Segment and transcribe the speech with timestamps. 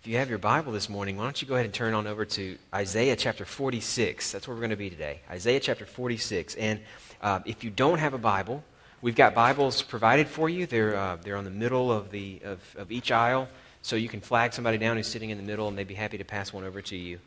[0.00, 2.06] If you have your Bible this morning, why don't you go ahead and turn on
[2.06, 4.30] over to Isaiah chapter 46.
[4.30, 5.22] That's where we're going to be today.
[5.28, 6.54] Isaiah chapter 46.
[6.54, 6.78] And
[7.20, 8.62] uh, if you don't have a Bible,
[9.02, 10.66] we've got Bibles provided for you.
[10.66, 13.48] They're, uh, they're on the middle of, the, of, of each aisle,
[13.82, 16.18] so you can flag somebody down who's sitting in the middle, and they'd be happy
[16.18, 17.18] to pass one over to you.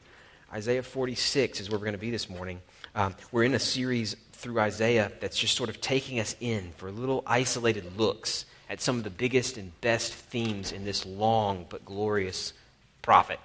[0.53, 2.61] Isaiah 46 is where we're going to be this morning.
[2.95, 6.89] Um, we're in a series through Isaiah that's just sort of taking us in for
[6.89, 11.83] little isolated looks at some of the biggest and best themes in this long but
[11.83, 12.53] glorious
[13.01, 13.39] prophet.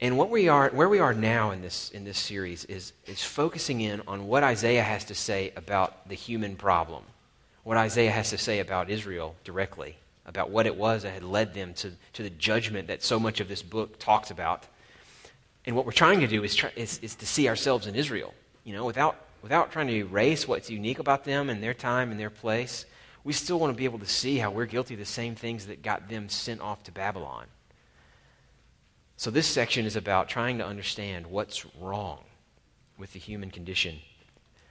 [0.00, 3.22] And what we are, where we are now in this, in this series is, is
[3.22, 7.04] focusing in on what Isaiah has to say about the human problem,
[7.62, 11.54] what Isaiah has to say about Israel directly, about what it was that had led
[11.54, 14.66] them to, to the judgment that so much of this book talks about.
[15.66, 18.34] And what we're trying to do is, try, is, is to see ourselves in Israel,
[18.64, 22.18] you know, without, without trying to erase what's unique about them and their time and
[22.18, 22.86] their place
[23.24, 25.66] we still want to be able to see how we're guilty of the same things
[25.66, 27.46] that got them sent off to Babylon.
[29.16, 32.18] So, this section is about trying to understand what's wrong
[32.98, 33.98] with the human condition,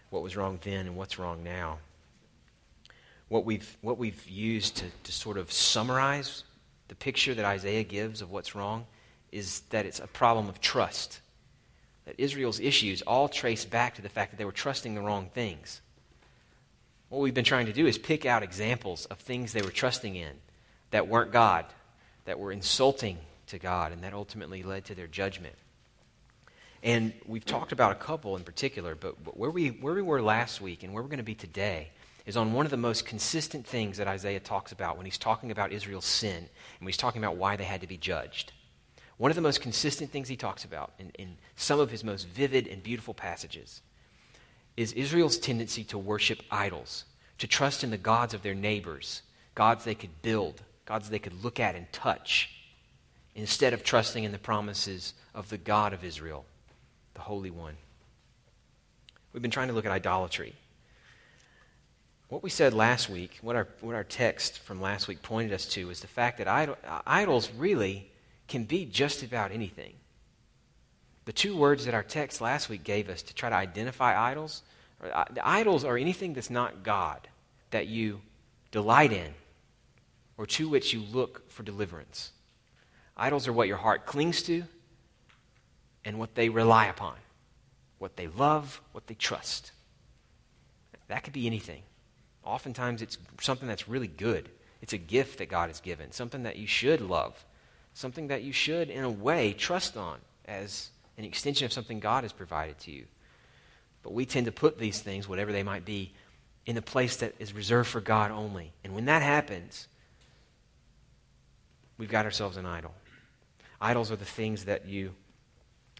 [0.10, 1.80] what was wrong then and what's wrong now.
[3.30, 6.44] What we've, what we've used to, to sort of summarize
[6.90, 8.86] the picture that Isaiah gives of what's wrong
[9.32, 11.22] is that it's a problem of trust.
[12.04, 15.30] That Israel's issues all trace back to the fact that they were trusting the wrong
[15.34, 15.80] things.
[17.12, 20.16] What we've been trying to do is pick out examples of things they were trusting
[20.16, 20.32] in
[20.92, 21.66] that weren't God,
[22.24, 25.56] that were insulting to God, and that ultimately led to their judgment.
[26.82, 30.62] And we've talked about a couple in particular, but, where, we, where we were last
[30.62, 31.90] week and where we're going to be today
[32.26, 35.52] is on one of the most consistent things that Isaiah talks about when he's talking
[35.52, 36.48] about Israel's sin and
[36.80, 38.54] when he's talking about why they had to be judged.
[39.18, 42.26] One of the most consistent things he talks about in, in some of his most
[42.30, 43.82] vivid and beautiful passages
[44.78, 47.06] is Israel's tendency to worship idols,
[47.38, 49.22] to trust in the gods of their neighbors,
[49.56, 52.50] gods they could build, gods they could look at and touch,
[53.36, 56.46] instead of trusting in the promises of the God of Israel,
[57.14, 57.76] the Holy One.
[59.34, 60.54] We've been trying to look at idolatry.
[62.28, 65.66] What we said last week, what our, what our text from last week pointed us
[65.68, 68.10] to, is the fact that idol, idols really
[68.48, 69.94] can be just about anything.
[71.26, 74.64] The two words that our text last week gave us to try to identify idols
[75.04, 77.28] uh, idols are anything that's not God
[77.72, 78.22] that you
[78.72, 79.34] delight in
[80.38, 82.32] or to which you look for deliverance.
[83.18, 84.64] Idols are what your heart clings to
[86.06, 87.16] and what they rely upon,
[88.00, 89.72] what they love, what they trust.
[91.08, 91.84] That could be anything.
[92.44, 94.50] Oftentimes, it's something that's really good.
[94.82, 97.46] It's a gift that God has given, something that you should love,
[97.94, 102.24] something that you should, in a way, trust on as an extension of something God
[102.24, 103.06] has provided to you.
[104.04, 106.14] But we tend to put these things, whatever they might be,
[106.66, 108.72] in a place that is reserved for God only.
[108.84, 109.88] And when that happens,
[111.98, 112.94] we've got ourselves an idol.
[113.80, 115.14] Idols are the things that you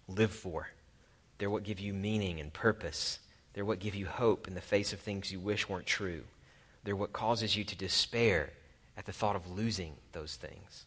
[0.08, 0.68] live for,
[1.38, 3.18] they're what give you meaning and purpose.
[3.54, 6.24] They're what give you hope in the face of things you wish weren't true.
[6.84, 8.52] They're what causes you to despair
[8.96, 10.86] at the thought of losing those things.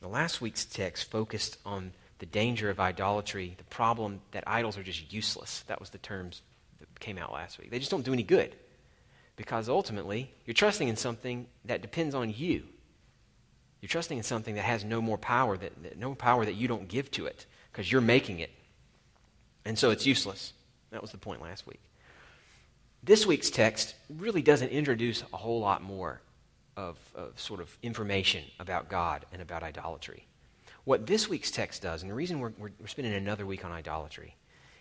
[0.00, 4.82] The last week's text focused on the danger of idolatry, the problem that idols are
[4.82, 5.64] just useless.
[5.66, 6.42] That was the terms
[6.78, 7.70] that came out last week.
[7.70, 8.54] They just don't do any good
[9.36, 12.64] because ultimately you're trusting in something that depends on you.
[13.80, 16.68] You're trusting in something that has no more power that, that no power that you
[16.68, 18.50] don't give to it because you're making it.
[19.64, 20.52] And so it's useless.
[20.90, 21.80] That was the point last week.
[23.02, 26.20] This week's text really doesn't introduce a whole lot more
[26.76, 30.26] of, of sort of information about God and about idolatry.
[30.84, 33.72] What this week's text does, and the reason we're, we're, we're spending another week on
[33.72, 34.36] idolatry,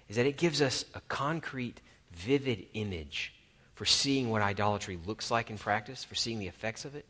[0.07, 1.81] is that it gives us a concrete,
[2.13, 3.33] vivid image
[3.75, 7.05] for seeing what idolatry looks like in practice, for seeing the effects of it.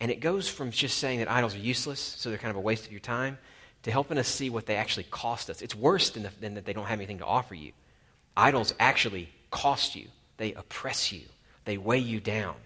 [0.00, 2.60] And it goes from just saying that idols are useless, so they're kind of a
[2.60, 3.38] waste of your time,
[3.84, 5.62] to helping us see what they actually cost us.
[5.62, 7.72] It's worse than, the, than that they don't have anything to offer you.
[8.36, 10.08] Idols actually cost you,
[10.38, 11.22] they oppress you,
[11.64, 12.56] they weigh you down,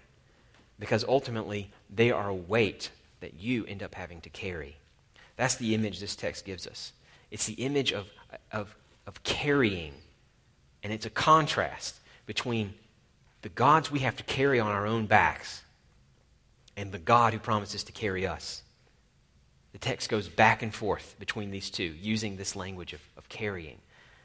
[0.79, 2.89] because ultimately they are a weight
[3.19, 4.78] that you end up having to carry.
[5.39, 6.91] That's the image this text gives us.
[7.31, 8.09] It's the image of,
[8.51, 8.75] of,
[9.07, 9.93] of carrying,
[10.83, 11.95] and it's a contrast
[12.25, 12.73] between
[13.41, 15.63] the gods we have to carry on our own backs
[16.75, 18.63] and the God who promises to carry us.
[19.71, 23.77] The text goes back and forth between these two, using this language of, of carrying.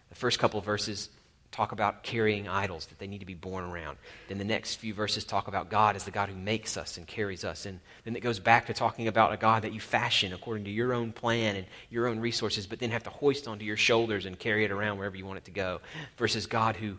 [0.09, 1.11] The first couple verses
[1.55, 3.97] talk about carrying idols that they need to be borne around.
[4.29, 7.07] Then the next few verses talk about God as the God who makes us and
[7.07, 7.65] carries us.
[7.65, 10.71] And then it goes back to talking about a God that you fashion according to
[10.71, 14.27] your own plan and your own resources, but then have to hoist onto your shoulders
[14.27, 15.81] and carry it around wherever you want it to go,
[16.17, 16.97] versus God who,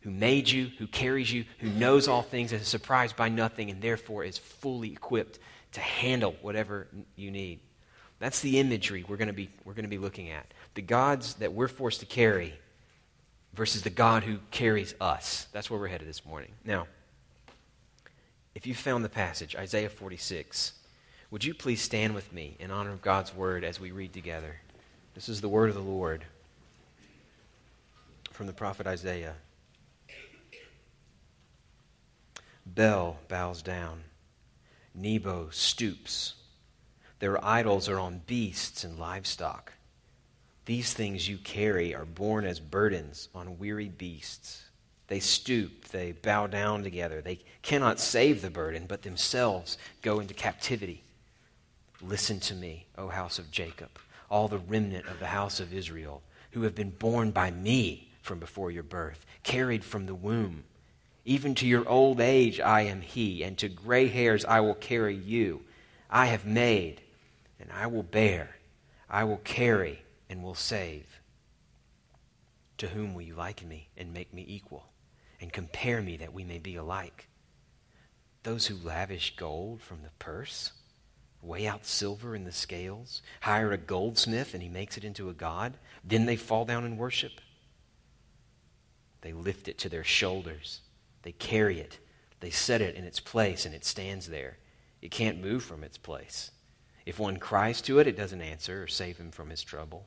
[0.00, 3.70] who made you, who carries you, who knows all things, and is surprised by nothing,
[3.70, 5.38] and therefore is fully equipped
[5.72, 7.60] to handle whatever you need.
[8.18, 10.52] That's the imagery we're going to be, we're going to be looking at.
[10.74, 12.54] The gods that we're forced to carry
[13.54, 15.46] versus the God who carries us.
[15.52, 16.52] That's where we're headed this morning.
[16.64, 16.86] Now,
[18.54, 20.72] if you found the passage, Isaiah 46,
[21.30, 24.56] would you please stand with me in honor of God's word as we read together?
[25.14, 26.24] This is the word of the Lord
[28.32, 29.34] from the prophet Isaiah.
[32.66, 34.02] Bel bows down,
[34.94, 36.34] Nebo stoops.
[37.18, 39.72] Their idols are on beasts and livestock.
[40.66, 44.64] These things you carry are borne as burdens on weary beasts.
[45.06, 47.20] They stoop, they bow down together.
[47.20, 51.04] They cannot save the burden, but themselves go into captivity.
[52.02, 53.90] Listen to me, O house of Jacob,
[54.28, 58.40] all the remnant of the house of Israel, who have been borne by me from
[58.40, 60.64] before your birth, carried from the womb.
[61.24, 65.14] Even to your old age I am he, and to gray hairs I will carry
[65.14, 65.62] you.
[66.10, 67.02] I have made,
[67.60, 68.56] and I will bear.
[69.08, 71.20] I will carry, and will save.
[72.78, 74.86] To whom will you liken me and make me equal,
[75.40, 77.28] and compare me that we may be alike?
[78.42, 80.72] Those who lavish gold from the purse,
[81.42, 85.34] weigh out silver in the scales, hire a goldsmith and he makes it into a
[85.34, 87.40] god, then they fall down and worship.
[89.22, 90.80] They lift it to their shoulders,
[91.22, 91.98] they carry it,
[92.40, 94.58] they set it in its place, and it stands there.
[95.00, 96.50] It can't move from its place.
[97.04, 100.06] If one cries to it, it doesn't answer or save him from his trouble.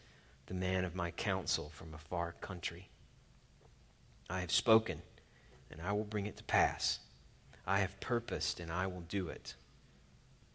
[0.51, 2.89] the man of my counsel from a far country.
[4.29, 5.01] I have spoken,
[5.71, 6.99] and I will bring it to pass.
[7.65, 9.55] I have purposed, and I will do it.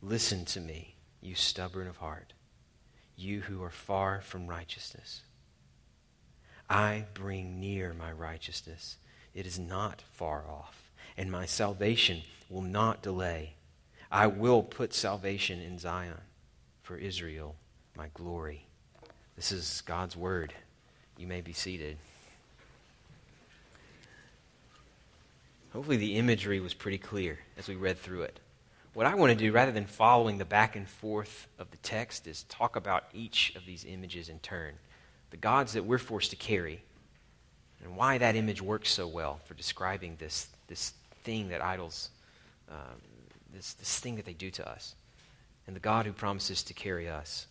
[0.02, 2.34] Listen to me, you stubborn of heart,
[3.16, 5.22] you who are far from righteousness.
[6.68, 8.98] I bring near my righteousness.
[9.32, 12.20] It is not far off, and my salvation
[12.50, 13.54] will not delay.
[14.12, 16.20] I will put salvation in Zion
[16.82, 17.56] for Israel,
[17.96, 18.65] my glory.
[19.36, 20.54] This is God's word.
[21.18, 21.98] You may be seated.
[25.74, 28.40] Hopefully, the imagery was pretty clear as we read through it.
[28.94, 32.26] What I want to do, rather than following the back and forth of the text,
[32.26, 34.72] is talk about each of these images in turn.
[35.28, 36.82] The gods that we're forced to carry,
[37.84, 40.94] and why that image works so well for describing this, this
[41.24, 42.08] thing that idols,
[42.70, 43.02] um,
[43.52, 44.94] this, this thing that they do to us,
[45.66, 47.46] and the God who promises to carry us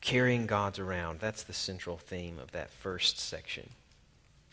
[0.00, 1.20] carrying God's around.
[1.20, 3.70] That's the central theme of that first section.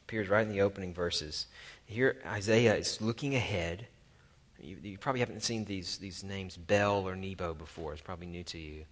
[0.03, 1.47] Appears right in the opening verses.
[1.85, 3.87] Here, Isaiah is looking ahead.
[4.59, 7.93] You, you, probably haven't seen these, these names Bel or Nebo before.
[7.93, 8.85] It's probably new to you.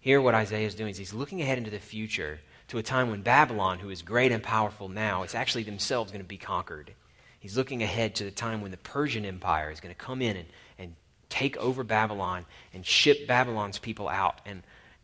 [0.00, 3.10] Here, what Isaiah is doing is he's looking ahead into the future to a time
[3.10, 6.94] when Babylon, who is great and powerful now, is actually themselves going to be conquered.
[7.40, 10.36] He's looking ahead to the time when the Persian Empire is going to come in
[10.36, 10.48] and,
[10.78, 10.94] and
[11.30, 14.40] take over Babylon and ship Babylon's people out.
[14.46, 14.62] And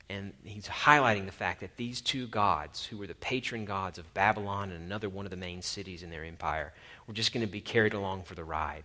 [0.08, 4.12] and he's highlighting the fact that these two gods, who were the patron gods of
[4.14, 6.72] Babylon and another one of the main cities in their empire,
[7.06, 8.84] were just going to be carried along for the ride.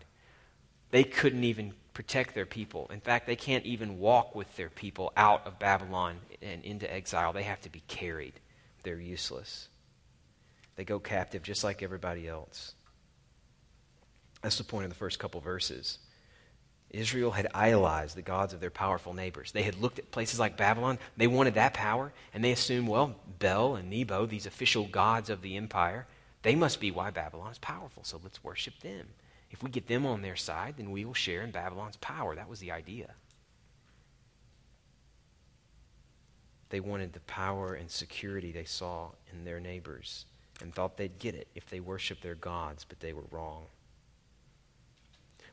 [0.90, 2.90] They couldn't even protect their people.
[2.92, 7.34] In fact, they can't even walk with their people out of Babylon and into exile.
[7.34, 8.34] They have to be carried.
[8.84, 9.68] They're useless.
[10.76, 12.74] They go captive just like everybody else.
[14.42, 16.00] That's the point of the first couple verses.
[16.92, 19.52] Israel had idolized the gods of their powerful neighbors.
[19.52, 21.00] They had looked at places like Babylon.
[21.16, 25.42] They wanted that power, and they assumed, well, Bel and Nebo, these official gods of
[25.42, 26.06] the empire,
[26.44, 29.08] they must be why Babylon is powerful, so let's worship them.
[29.52, 32.36] If we get them on their side, then we will share in Babylon's power.
[32.36, 33.12] That was the idea.
[36.70, 40.26] They wanted the power and security they saw in their neighbors
[40.62, 43.66] and thought they'd get it if they worshiped their gods, but they were wrong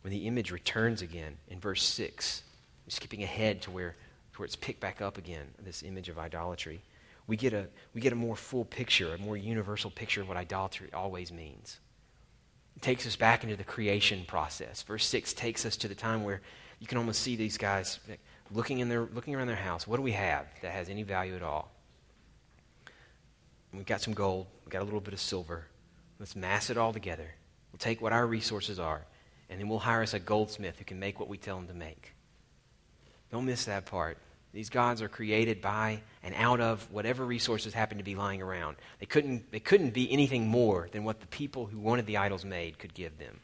[0.02, 2.42] when the image returns again in verse 6,
[2.88, 3.96] skipping ahead to where,
[4.32, 6.80] to where it's picked back up again, this image of idolatry,
[7.26, 10.36] we get, a, we get a more full picture, a more universal picture of what
[10.36, 11.78] idolatry always means.
[12.76, 14.82] It takes us back into the creation process.
[14.82, 16.40] Verse 6 takes us to the time where
[16.78, 17.98] you can almost see these guys
[18.52, 19.86] looking, in their, looking around their house.
[19.86, 21.70] What do we have that has any value at all?
[23.74, 25.66] We've got some gold, we've got a little bit of silver,
[26.18, 27.34] Let's mass it all together.
[27.72, 29.04] We'll take what our resources are,
[29.50, 31.74] and then we'll hire us a goldsmith who can make what we tell him to
[31.74, 32.14] make.
[33.30, 34.18] Don't miss that part.
[34.52, 38.76] These gods are created by and out of whatever resources happen to be lying around.
[38.98, 42.44] They couldn't, they couldn't be anything more than what the people who wanted the idols
[42.44, 43.40] made could give them.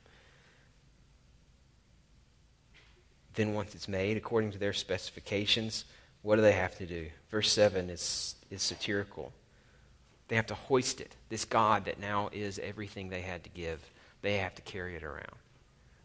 [3.34, 5.84] Then, once it's made, according to their specifications,
[6.22, 7.10] what do they have to do?
[7.30, 9.32] Verse 7 is, is satirical.
[10.28, 11.16] They have to hoist it.
[11.28, 13.80] This God that now is everything they had to give,
[14.22, 15.34] they have to carry it around.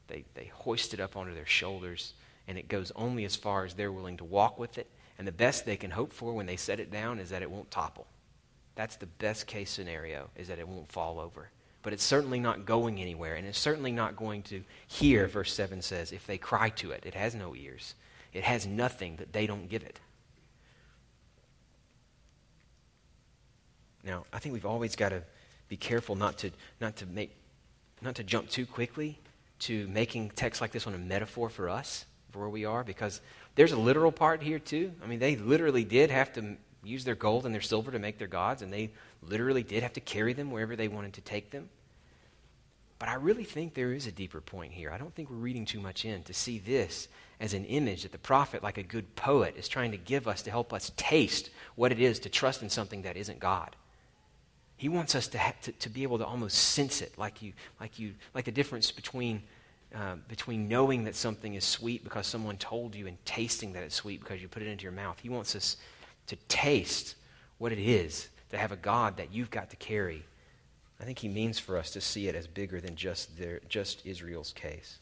[0.09, 2.13] They, they hoist it up onto their shoulders
[2.47, 4.87] and it goes only as far as they're willing to walk with it.
[5.17, 7.51] And the best they can hope for when they set it down is that it
[7.51, 8.07] won't topple.
[8.75, 11.51] That's the best case scenario, is that it won't fall over.
[11.83, 15.81] But it's certainly not going anywhere, and it's certainly not going to hear, verse 7
[15.81, 17.03] says, if they cry to it.
[17.05, 17.93] It has no ears.
[18.33, 19.99] It has nothing that they don't give it.
[24.03, 25.23] Now, I think we've always got to
[25.67, 26.51] be careful not to,
[26.81, 27.35] not to make
[28.01, 29.19] not to jump too quickly
[29.59, 33.21] to making text like this one a metaphor for us for where we are because
[33.55, 34.93] there's a literal part here too.
[35.03, 38.17] I mean, they literally did have to use their gold and their silver to make
[38.17, 41.51] their gods, and they literally did have to carry them wherever they wanted to take
[41.51, 41.69] them.
[42.99, 44.91] But I really think there is a deeper point here.
[44.91, 47.07] I don't think we're reading too much in to see this
[47.39, 50.41] as an image that the prophet, like a good poet, is trying to give us
[50.43, 53.75] to help us taste what it is to trust in something that isn't God.
[54.79, 57.99] He wants us to, to, to, be able to almost sense it, like you, like
[57.99, 59.43] you, like the difference between
[59.93, 63.95] uh, between knowing that something is sweet because someone told you and tasting that it's
[63.95, 65.19] sweet because you put it into your mouth.
[65.19, 65.75] He wants us
[66.27, 67.15] to taste
[67.57, 70.23] what it is to have a God that you've got to carry.
[71.01, 74.05] I think he means for us to see it as bigger than just, their, just
[74.05, 74.99] Israel's case.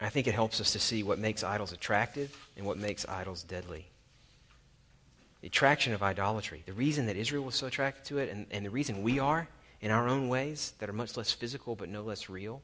[0.00, 3.42] I think it helps us to see what makes idols attractive and what makes idols
[3.42, 3.86] deadly.
[5.42, 6.62] The attraction of idolatry.
[6.64, 9.48] The reason that Israel was so attracted to it and, and the reason we are
[9.80, 12.62] in our own ways that are much less physical but no less real.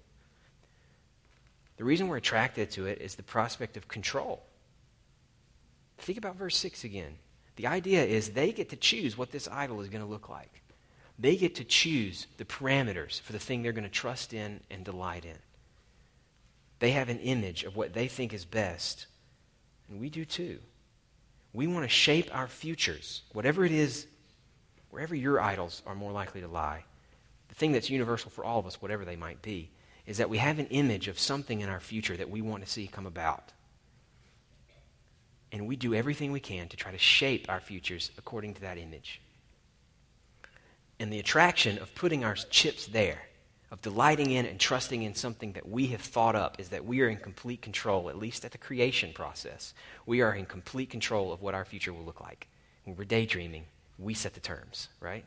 [1.76, 4.42] The reason we're attracted to it is the prospect of control.
[5.98, 7.16] Think about verse 6 again.
[7.56, 10.62] The idea is they get to choose what this idol is going to look like.
[11.18, 14.84] They get to choose the parameters for the thing they're going to trust in and
[14.84, 15.38] delight in.
[16.78, 19.06] They have an image of what they think is best,
[19.88, 20.60] and we do too.
[21.52, 24.06] We want to shape our futures, whatever it is,
[24.90, 26.84] wherever your idols are more likely to lie
[27.48, 29.70] The thing that's universal for all of us, whatever they might be,
[30.06, 32.70] is that we have an image of something in our future that we want to
[32.70, 33.52] see come about.
[35.52, 38.78] And we do everything we can to try to shape our futures according to that
[38.78, 39.20] image.
[41.00, 43.27] And the attraction of putting our chips there,
[43.70, 47.00] of delighting in and trusting in something that we have thought up, is that we
[47.02, 49.74] are in complete control, at least at the creation process.
[50.06, 52.48] We are in complete control of what our future will look like.
[52.84, 53.64] When we're daydreaming,
[53.98, 55.24] we set the terms, right?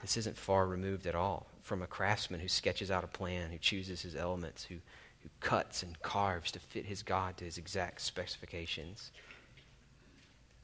[0.00, 3.58] This isn't far removed at all from a craftsman who sketches out a plan, who
[3.58, 4.76] chooses his elements, who,
[5.22, 9.10] who cuts and carves to fit his God to his exact specifications.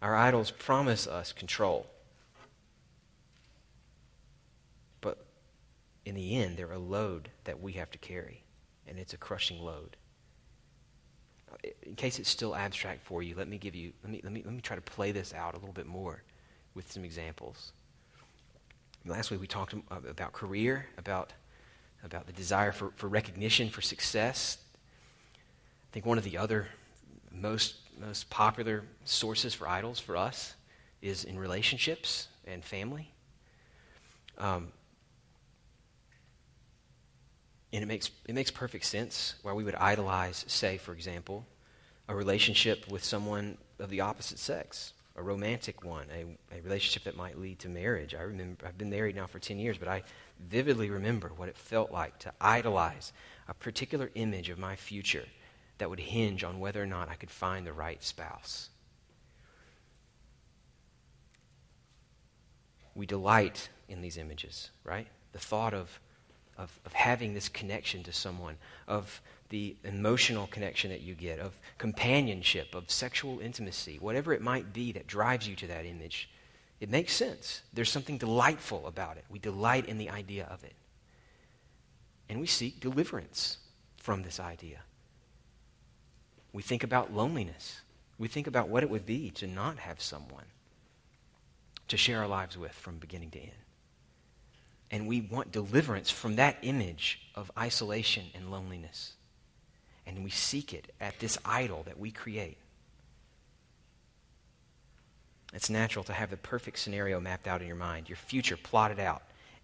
[0.03, 1.87] Our idols promise us control.
[5.01, 5.25] But
[6.11, 8.43] in the end, they're a load that we have to carry,
[8.89, 9.97] and it's a crushing load.
[11.85, 14.43] In case it's still abstract for you, let me give you let me let me
[14.45, 16.25] let me try to play this out a little bit more
[16.75, 17.71] with some examples.
[19.07, 21.33] Last week we talked about career, about,
[22.05, 24.59] about the desire for, for recognition, for success.
[25.35, 26.67] I think one of the other
[27.31, 30.55] most, most popular sources for idols for us
[31.03, 33.13] is in relationships and family.
[34.39, 34.73] Um,
[37.73, 41.47] and it makes, it makes perfect sense why we would idolize, say, for example,
[42.09, 47.17] a relationship with someone of the opposite sex a romantic one, a, a relationship that
[47.17, 48.15] might lead to marriage.
[48.15, 50.03] I remember, I've been married now for 10 years, but I
[50.39, 53.13] vividly remember what it felt like to idolize
[53.47, 55.27] a particular image of my future
[55.79, 58.71] that would hinge on whether or not I could find the right spouse.
[62.95, 65.07] We delight in these images, right?
[65.33, 66.01] The thought of,
[66.61, 71.59] of, of having this connection to someone, of the emotional connection that you get, of
[71.79, 76.29] companionship, of sexual intimacy, whatever it might be that drives you to that image,
[76.79, 77.63] it makes sense.
[77.73, 79.25] There's something delightful about it.
[79.31, 80.75] We delight in the idea of it.
[82.29, 83.57] And we seek deliverance
[83.97, 84.81] from this idea.
[86.53, 87.81] We think about loneliness.
[88.19, 90.45] We think about what it would be to not have someone
[91.89, 93.53] to share our lives with from beginning to end.
[94.91, 99.13] And we want deliverance from that image of isolation and loneliness
[100.11, 102.59] and we seek it at this idol that we create.
[105.53, 108.99] It's natural to have the perfect scenario mapped out in your mind, your future plotted
[108.99, 109.23] out,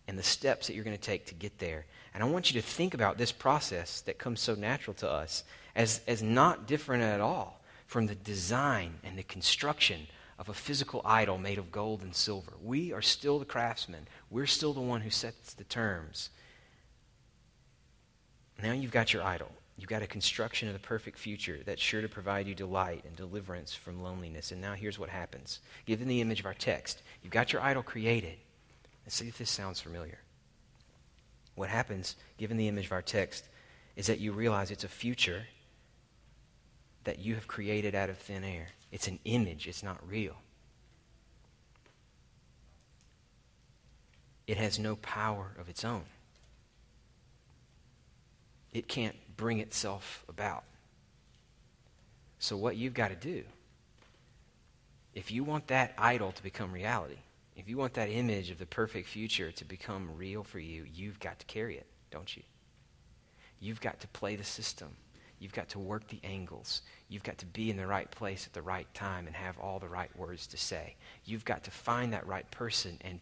[0.09, 1.85] and the steps that you're going to take to get there.
[2.15, 5.45] And I want you to think about this process that comes so natural to us
[5.75, 10.07] as, as not different at all from the design and the construction
[10.39, 12.53] of a physical idol made of gold and silver.
[12.63, 16.31] We are still the craftsman, we're still the one who sets the terms.
[18.63, 19.53] Now you've got your idol.
[19.79, 23.15] You've got a construction of the perfect future that's sure to provide you delight and
[23.15, 24.51] deliverance from loneliness.
[24.51, 25.61] And now here's what happens.
[25.85, 28.39] Given the image of our text, you've got your idol created.
[29.05, 30.19] Let's see if this sounds familiar.
[31.55, 33.45] What happens, given the image of our text,
[33.97, 35.45] is that you realize it's a future
[37.05, 38.69] that you have created out of thin air.
[38.91, 40.37] It's an image, it's not real.
[44.47, 46.05] It has no power of its own.
[48.73, 50.65] It can't bring itself about.
[52.39, 53.45] So, what you've got to do,
[55.15, 57.17] if you want that idol to become reality,
[57.57, 61.19] if you want that image of the perfect future to become real for you, you've
[61.19, 62.43] got to carry it, don't you?
[63.59, 64.89] You've got to play the system.
[65.39, 66.83] You've got to work the angles.
[67.09, 69.79] You've got to be in the right place at the right time and have all
[69.79, 70.97] the right words to say.
[71.25, 73.21] You've got to find that right person and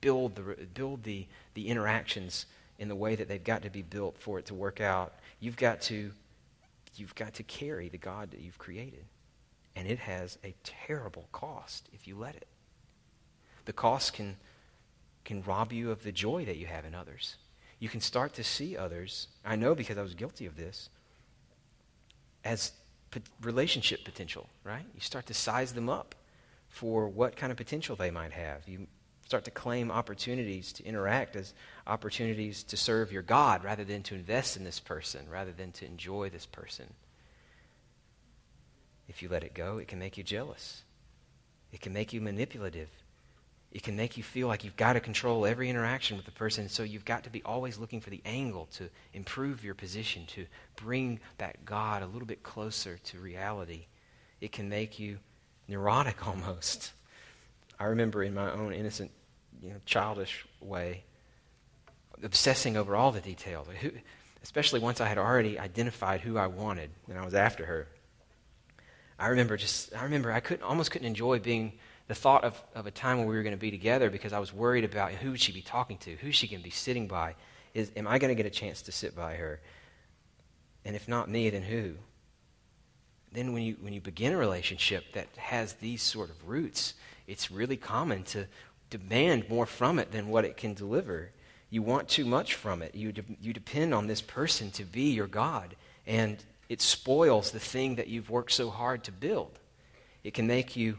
[0.00, 2.46] build the, build the, the interactions
[2.78, 5.14] in the way that they've got to be built for it to work out.
[5.40, 6.12] You've got to,
[6.96, 9.04] you've got to carry the God that you've created.
[9.74, 12.46] And it has a terrible cost if you let it.
[13.64, 14.36] The cost can,
[15.24, 17.36] can rob you of the joy that you have in others.
[17.78, 20.88] You can start to see others, I know because I was guilty of this,
[22.44, 22.72] as
[23.42, 24.84] relationship potential, right?
[24.94, 26.14] You start to size them up
[26.68, 28.66] for what kind of potential they might have.
[28.66, 28.86] You
[29.28, 31.52] start to claim opportunities to interact as
[31.86, 35.84] opportunities to serve your God rather than to invest in this person, rather than to
[35.84, 36.86] enjoy this person.
[39.06, 40.80] If you let it go, it can make you jealous.
[41.74, 42.88] It can make you manipulative.
[43.70, 46.70] It can make you feel like you've got to control every interaction with the person,
[46.70, 50.46] so you've got to be always looking for the angle to improve your position, to
[50.74, 53.88] bring that God a little bit closer to reality.
[54.40, 55.18] It can make you
[55.68, 56.92] neurotic almost.
[57.78, 59.10] I remember in my own innocent
[59.62, 61.04] you know, childish way,
[62.22, 63.90] obsessing over all the details, who,
[64.42, 67.88] especially once I had already identified who I wanted and I was after her.
[69.18, 71.72] I remember just, I remember I couldn't, almost couldn't enjoy being
[72.06, 74.38] the thought of, of a time when we were going to be together because I
[74.38, 77.06] was worried about who would she be talking to, who's she going to be sitting
[77.06, 77.34] by,
[77.74, 79.60] is, am I going to get a chance to sit by her?
[80.84, 81.94] And if not me, then who?
[83.32, 86.94] Then when you, when you begin a relationship that has these sort of roots,
[87.26, 88.46] it's really common to
[88.90, 91.30] demand more from it than what it can deliver.
[91.70, 92.94] You want too much from it.
[92.94, 97.60] You, de- you depend on this person to be your God, and it spoils the
[97.60, 99.58] thing that you've worked so hard to build.
[100.24, 100.98] It can make you,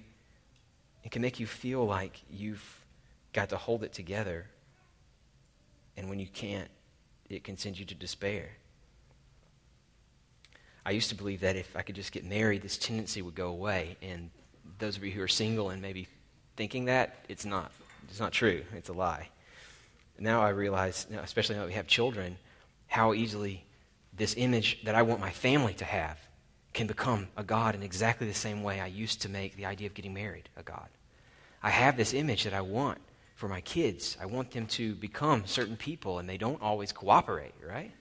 [1.04, 2.86] it can make you feel like you've
[3.34, 4.46] got to hold it together,
[5.98, 6.70] and when you can't,
[7.30, 8.50] it can send you to despair.
[10.86, 13.50] I used to believe that if I could just get married, this tendency would go
[13.50, 13.98] away.
[14.02, 14.32] And
[14.80, 16.08] those of you who are single and maybe
[16.56, 17.72] thinking that, it's not.
[18.10, 18.64] It's not true.
[18.76, 19.30] It's a lie.
[20.18, 22.38] Now I realize, especially now that we have children,
[22.88, 23.64] how easily
[24.14, 26.20] this image that I want my family to have
[26.74, 29.88] can become a God in exactly the same way I used to make the idea
[29.88, 30.88] of getting married a God.
[31.64, 33.00] I have this image that I want
[33.36, 34.18] for my kids.
[34.22, 37.92] I want them to become certain people, and they don't always cooperate, right?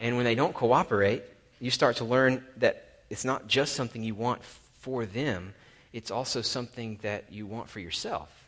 [0.00, 1.24] And when they don't cooperate,
[1.60, 5.54] you start to learn that it's not just something you want for them,
[5.92, 8.39] it's also something that you want for yourself.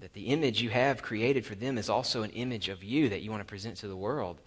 [0.00, 3.22] That the image you have created for them is also an image of you that
[3.22, 4.38] you want to present to the world.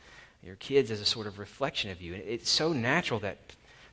[0.43, 2.13] Your kids as a sort of reflection of you.
[2.13, 3.37] And it's so natural that,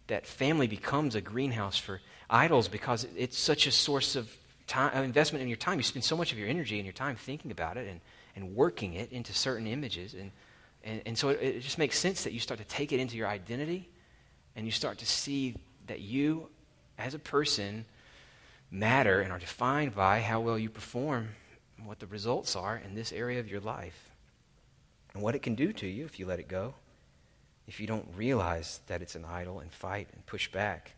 [0.06, 4.30] that family becomes a greenhouse for idols because it's such a source of
[4.66, 5.78] time, uh, investment in your time.
[5.78, 8.00] You spend so much of your energy and your time thinking about it and,
[8.34, 10.14] and working it into certain images.
[10.14, 10.30] And,
[10.84, 13.16] and, and so it, it just makes sense that you start to take it into
[13.16, 13.88] your identity
[14.54, 15.54] and you start to see
[15.86, 16.48] that you,
[16.98, 17.84] as a person,
[18.70, 21.28] matter and are defined by how well you perform
[21.84, 24.10] what the results are in this area of your life
[25.14, 26.74] and what it can do to you if you let it go,
[27.66, 30.92] if you don't realize that it's an idol and fight and push back,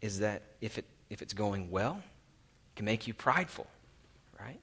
[0.00, 3.66] is that if, it, if it's going well, it can make you prideful,
[4.40, 4.60] right?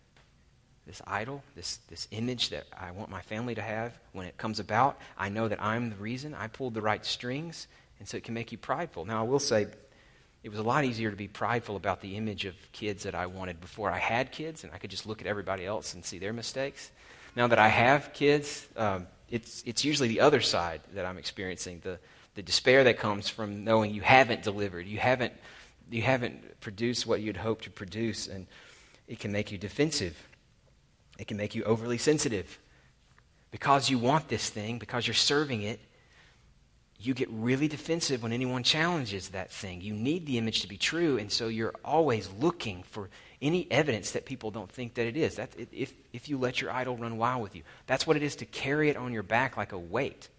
[0.88, 4.60] This idol, this, this image that I want my family to have, when it comes
[4.60, 6.34] about, I know that I'm the reason.
[6.34, 7.68] I pulled the right strings,
[8.00, 9.06] and so it can make you prideful.
[9.06, 9.68] Now, I will say,
[10.46, 13.26] it was a lot easier to be prideful about the image of kids that I
[13.26, 16.20] wanted before I had kids, and I could just look at everybody else and see
[16.20, 16.92] their mistakes.
[17.36, 21.82] Now that I have kids, um, it's, it's usually the other side that I'm experiencing
[21.84, 21.98] the,
[22.36, 25.34] the despair that comes from knowing you haven't delivered, you haven't
[25.90, 28.46] you haven't produced what you'd hoped to produce, and
[29.08, 30.28] it can make you defensive.
[31.18, 32.60] It can make you overly sensitive.
[33.50, 35.80] Because you want this thing, because you're serving it,
[37.00, 39.82] you get really defensive when anyone challenges that thing.
[39.82, 43.10] You need the image to be true, and so you're always looking for
[43.42, 45.38] any evidence that people don't think that it is.
[45.72, 48.46] If, if you let your idol run wild with you, that's what it is to
[48.46, 50.30] carry it on your back like a weight.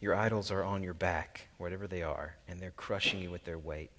[0.00, 3.58] Your idols are on your back, whatever they are, and they're crushing you with their
[3.58, 3.90] weight.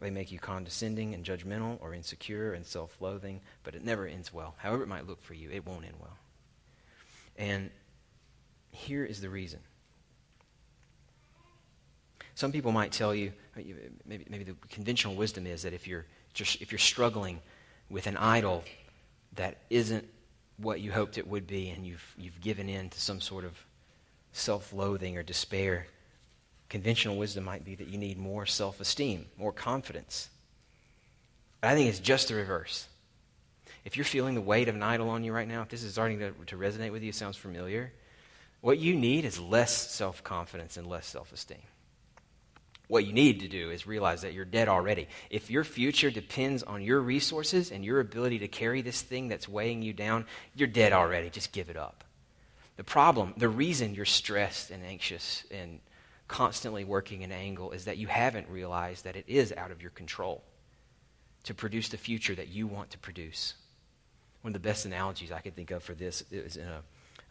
[0.00, 4.32] They make you condescending and judgmental or insecure and self loathing, but it never ends
[4.32, 4.54] well.
[4.58, 6.16] However, it might look for you, it won't end well.
[7.36, 7.70] And
[8.70, 9.60] here is the reason.
[12.34, 16.06] Some people might tell you, maybe, maybe the conventional wisdom is that if you're,
[16.38, 17.40] if you're struggling
[17.90, 18.64] with an idol
[19.34, 20.08] that isn't
[20.56, 23.52] what you hoped it would be, and you've, you've given in to some sort of
[24.32, 25.86] self loathing or despair,
[26.72, 30.30] conventional wisdom might be that you need more self esteem, more confidence.
[31.60, 32.88] But I think it's just the reverse.
[33.84, 35.92] If you're feeling the weight of an idol on you right now, if this is
[35.92, 37.92] starting to, to resonate with you, sounds familiar,
[38.62, 41.58] what you need is less self confidence and less self esteem.
[42.88, 45.08] What you need to do is realize that you're dead already.
[45.28, 49.46] If your future depends on your resources and your ability to carry this thing that's
[49.46, 51.28] weighing you down, you're dead already.
[51.28, 52.02] Just give it up.
[52.76, 55.80] The problem, the reason you're stressed and anxious and
[56.32, 59.90] constantly working an angle is that you haven't realized that it is out of your
[59.90, 60.42] control
[61.44, 63.54] to produce the future that you want to produce.
[64.40, 66.82] One of the best analogies I could think of for this is in a,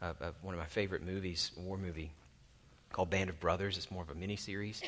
[0.02, 2.12] a, a, one of my favorite movies, war movie,
[2.94, 3.78] called Band of Brothers.
[3.78, 4.82] It's more of a mini series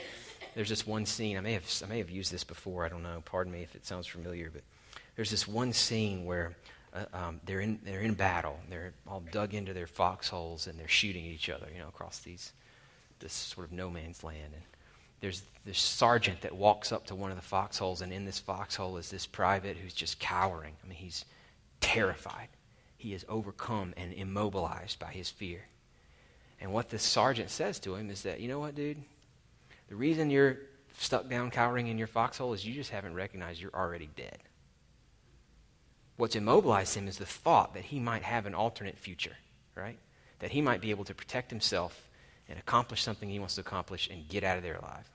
[0.56, 1.38] there's this one scene.
[1.38, 2.86] I may have I may have used this before.
[2.86, 3.22] I don't know.
[3.26, 4.62] Pardon me if it sounds familiar, but
[5.16, 6.56] there's this one scene where
[6.94, 8.60] uh, um, they're in they're in battle.
[8.70, 11.68] They're all dug into their foxholes and they're shooting at each other.
[11.74, 12.52] You know, across these
[13.24, 14.54] this sort of no man's land.
[14.54, 14.64] And
[15.22, 18.98] there's this sergeant that walks up to one of the foxholes, and in this foxhole
[18.98, 20.76] is this private who's just cowering.
[20.84, 21.26] I mean, he's
[21.80, 22.50] terrified.
[22.98, 25.62] He is overcome and immobilized by his fear.
[26.60, 29.02] And what the sergeant says to him is that, you know what, dude?
[29.88, 30.58] The reason you're
[30.98, 34.40] stuck down cowering in your foxhole is you just haven't recognized you're already dead.
[36.18, 39.38] What's immobilized him is the thought that he might have an alternate future,
[39.76, 39.98] right?
[40.40, 42.10] That he might be able to protect himself
[42.50, 45.10] and accomplish something he wants to accomplish and get out of there alive.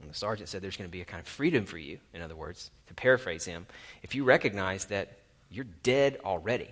[0.00, 2.22] And the sergeant said there's going to be a kind of freedom for you, in
[2.22, 3.66] other words, to paraphrase him,
[4.02, 5.18] if you recognize that
[5.50, 6.70] you're dead already.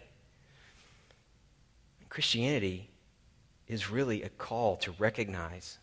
[2.09, 2.89] Christianity
[3.69, 5.79] is really a call to recognize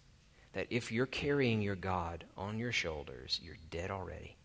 [0.51, 4.35] that if you're carrying your God on your shoulders, you're dead already.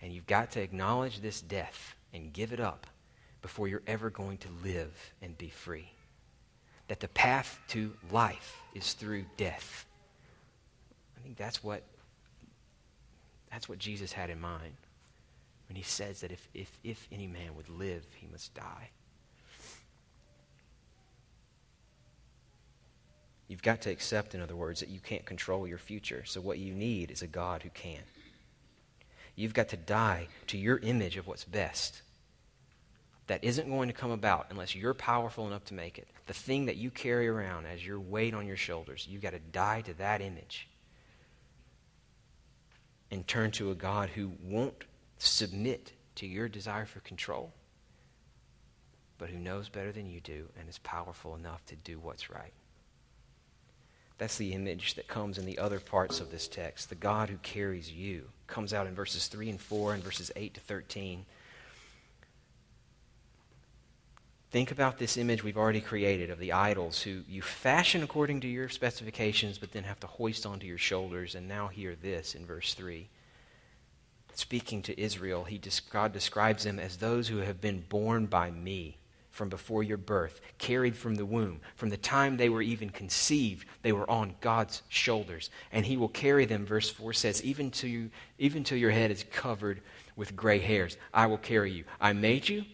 [0.00, 2.86] And you've got to acknowledge this death and give it up
[3.42, 5.92] before you're ever going to live and be free.
[6.92, 9.86] That the path to life is through death.
[11.16, 11.84] I think that's what
[13.50, 14.74] that's what Jesus had in mind
[15.68, 18.90] when he says that if, if, if any man would live, he must die.
[23.48, 26.24] You've got to accept, in other words, that you can't control your future.
[26.26, 28.02] So what you need is a God who can.
[29.34, 32.02] You've got to die to your image of what's best.
[33.32, 36.06] That isn't going to come about unless you're powerful enough to make it.
[36.26, 39.38] The thing that you carry around as your weight on your shoulders, you've got to
[39.38, 40.68] die to that image
[43.10, 44.84] and turn to a God who won't
[45.16, 47.54] submit to your desire for control,
[49.16, 52.52] but who knows better than you do and is powerful enough to do what's right.
[54.18, 56.90] That's the image that comes in the other parts of this text.
[56.90, 60.52] The God who carries you comes out in verses 3 and 4 and verses 8
[60.52, 61.24] to 13.
[64.52, 68.46] Think about this image we've already created of the idols who you fashion according to
[68.46, 71.34] your specifications, but then have to hoist onto your shoulders.
[71.34, 73.08] And now hear this in verse 3.
[74.34, 78.98] Speaking to Israel, he, God describes them as those who have been borne by me
[79.30, 81.62] from before your birth, carried from the womb.
[81.74, 85.48] From the time they were even conceived, they were on God's shoulders.
[85.72, 89.10] And He will carry them, verse 4 says, even till, you, even till your head
[89.10, 89.80] is covered
[90.14, 90.98] with gray hairs.
[91.14, 91.84] I will carry you.
[91.98, 92.66] I made you.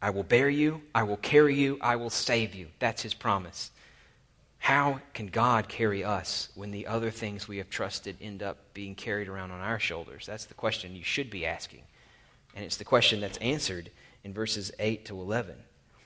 [0.00, 0.82] I will bear you.
[0.94, 1.78] I will carry you.
[1.80, 2.68] I will save you.
[2.78, 3.70] That's His promise.
[4.58, 8.94] How can God carry us when the other things we have trusted end up being
[8.94, 10.26] carried around on our shoulders?
[10.26, 11.82] That's the question you should be asking.
[12.54, 13.90] And it's the question that's answered
[14.24, 15.54] in verses 8 to 11.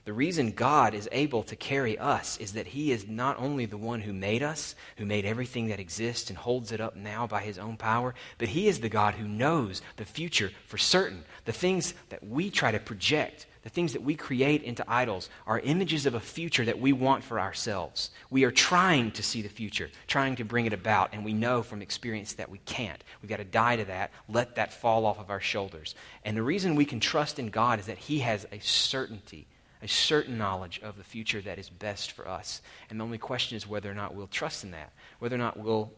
[0.04, 3.76] The reason God is able to carry us is that He is not only the
[3.76, 7.40] one who made us, who made everything that exists and holds it up now by
[7.40, 11.24] His own power, but He is the God who knows the future for certain.
[11.44, 15.60] The things that we try to project, the things that we create into idols, are
[15.60, 18.10] images of a future that we want for ourselves.
[18.30, 21.62] We are trying to see the future, trying to bring it about, and we know
[21.62, 23.02] from experience that we can't.
[23.20, 25.94] We've got to die to that, let that fall off of our shoulders.
[26.24, 29.46] And the reason we can trust in God is that He has a certainty
[29.82, 32.62] a certain knowledge of the future that is best for us.
[32.88, 35.58] And the only question is whether or not we'll trust in that, whether or not
[35.58, 35.92] we'll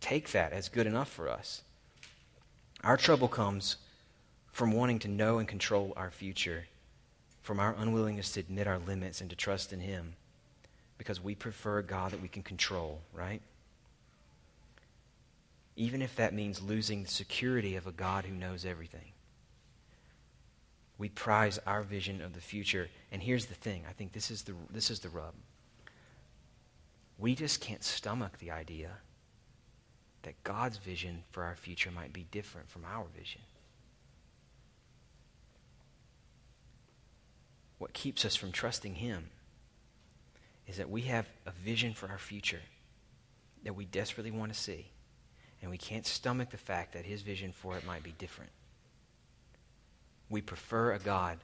[0.00, 1.62] take that as good enough for us.
[2.82, 3.76] Our trouble comes
[4.52, 6.64] from wanting to know and control our future,
[7.50, 10.14] from our unwillingness to admit our limits and to trust in Him,
[10.98, 13.42] because we prefer a God that we can control, right?
[15.74, 19.10] Even if that means losing the security of a God who knows everything
[20.96, 22.88] we prize our vision of the future.
[23.10, 25.34] And here's the thing I think this is the, this is the rub.
[27.18, 28.90] We just can't stomach the idea
[30.22, 33.40] that God's vision for our future might be different from our vision.
[37.80, 39.30] What keeps us from trusting Him
[40.68, 42.62] is that we have a vision for our future
[43.64, 44.86] that we desperately want to see,
[45.60, 48.52] and we can't stomach the fact that His vision for it might be different
[50.30, 51.38] we prefer a God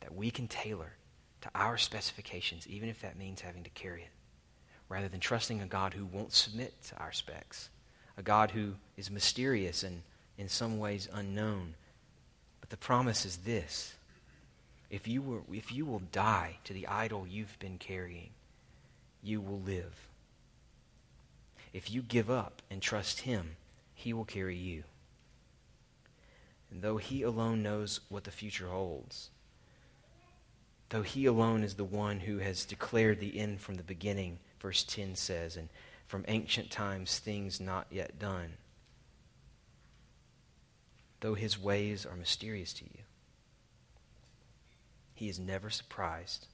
[0.00, 0.92] that we can tailor
[1.40, 4.10] to our specifications, even if that means having to carry it,
[4.88, 7.70] rather than trusting a God who won't submit to our specs,
[8.18, 10.02] a God who is mysterious and
[10.36, 11.74] in some ways unknown.
[12.60, 13.94] But the promise is this
[14.94, 18.30] if you, were, if you will die to the idol you've been carrying,
[19.24, 20.06] you will live.
[21.72, 23.56] If you give up and trust Him,
[23.92, 24.84] He will carry you.
[26.70, 29.30] And though He alone knows what the future holds,
[30.90, 34.84] though He alone is the one who has declared the end from the beginning, verse
[34.84, 35.70] 10 says, and
[36.06, 38.58] from ancient times things not yet done,
[41.18, 43.00] though His ways are mysterious to you,
[45.14, 46.46] He is never surprised,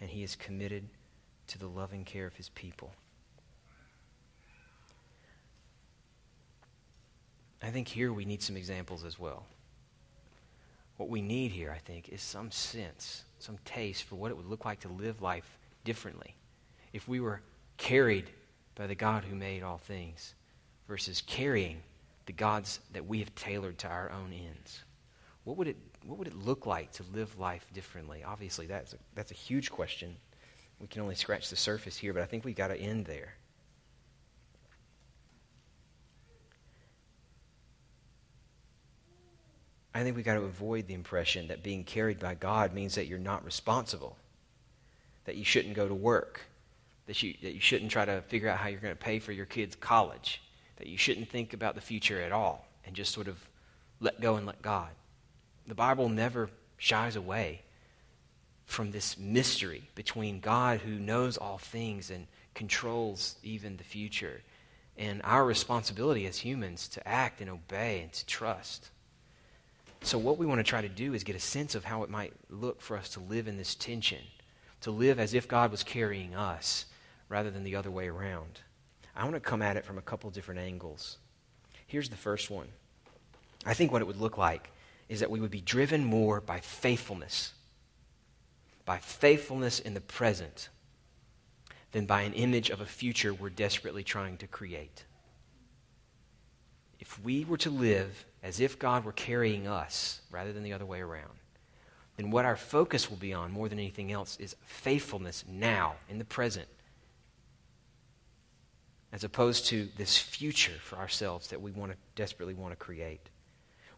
[0.00, 0.88] and He is committed
[1.48, 2.92] to the loving care of His people.
[7.62, 9.44] I think here we need some examples as well.
[10.96, 14.46] What we need here, I think, is some sense, some taste for what it would
[14.46, 16.34] look like to live life differently
[16.92, 17.40] if we were
[17.76, 18.30] carried
[18.74, 20.34] by the God who made all things
[20.86, 21.82] versus carrying
[22.26, 24.82] the gods that we have tailored to our own ends.
[25.44, 28.22] What would it, what would it look like to live life differently?
[28.24, 30.16] Obviously, that's a, that's a huge question.
[30.80, 33.34] We can only scratch the surface here, but I think we've got to end there.
[39.94, 43.08] I think we've got to avoid the impression that being carried by God means that
[43.08, 44.16] you're not responsible,
[45.24, 46.42] that you shouldn't go to work,
[47.06, 49.32] that you, that you shouldn't try to figure out how you're going to pay for
[49.32, 50.40] your kids' college,
[50.76, 53.44] that you shouldn't think about the future at all and just sort of
[53.98, 54.90] let go and let God.
[55.68, 57.60] The Bible never shies away
[58.64, 64.40] from this mystery between God who knows all things and controls even the future
[64.96, 68.88] and our responsibility as humans to act and obey and to trust.
[70.00, 72.10] So, what we want to try to do is get a sense of how it
[72.10, 74.22] might look for us to live in this tension,
[74.80, 76.86] to live as if God was carrying us
[77.28, 78.60] rather than the other way around.
[79.14, 81.18] I want to come at it from a couple different angles.
[81.86, 82.68] Here's the first one.
[83.66, 84.70] I think what it would look like
[85.08, 87.52] is that we would be driven more by faithfulness,
[88.84, 90.68] by faithfulness in the present,
[91.92, 95.04] than by an image of a future we're desperately trying to create.
[97.00, 100.84] If we were to live as if God were carrying us rather than the other
[100.84, 101.38] way around,
[102.16, 106.18] then what our focus will be on more than anything else is faithfulness now, in
[106.18, 106.66] the present,
[109.12, 113.30] as opposed to this future for ourselves that we want to desperately want to create.